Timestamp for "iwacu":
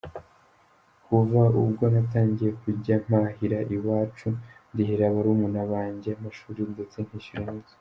3.75-4.29